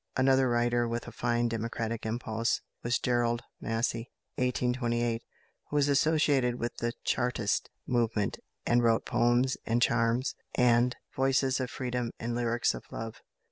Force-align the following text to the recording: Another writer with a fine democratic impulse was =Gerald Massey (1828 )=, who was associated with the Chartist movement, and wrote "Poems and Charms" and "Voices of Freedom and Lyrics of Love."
Another 0.17 0.49
writer 0.49 0.87
with 0.87 1.05
a 1.07 1.11
fine 1.11 1.47
democratic 1.47 2.07
impulse 2.07 2.61
was 2.81 2.97
=Gerald 2.97 3.43
Massey 3.59 4.09
(1828 4.37 5.21
)=, 4.37 5.21
who 5.69 5.75
was 5.75 5.87
associated 5.87 6.55
with 6.55 6.75
the 6.77 6.93
Chartist 7.03 7.69
movement, 7.85 8.39
and 8.65 8.81
wrote 8.81 9.05
"Poems 9.05 9.57
and 9.63 9.79
Charms" 9.79 10.33
and 10.55 10.95
"Voices 11.15 11.59
of 11.59 11.69
Freedom 11.69 12.09
and 12.19 12.33
Lyrics 12.33 12.73
of 12.73 12.91
Love." 12.91 13.21